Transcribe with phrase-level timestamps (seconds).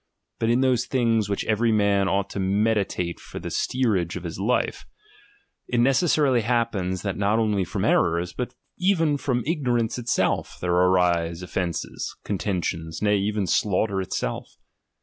[0.39, 4.39] But in those things which every man ought to meditate for the steerage of his
[4.39, 4.83] life,
[5.67, 10.73] it necessarily happens that not only from errors, but even from igno rance itself, there
[10.73, 14.57] arise offences, contentions, nay, even slaughter itself.